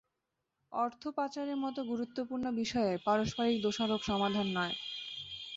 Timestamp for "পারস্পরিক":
3.05-3.55